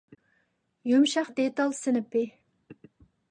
يۇمشاق 0.91 1.29
دېتال 1.39 1.75
سىنىپى 1.81 2.23